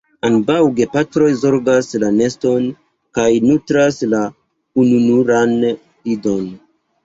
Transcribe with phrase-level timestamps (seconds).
[0.27, 2.67] Ambaŭ gepatroj zorgas la neston
[3.19, 4.25] kaj nutras la
[4.87, 6.53] ununuran idon.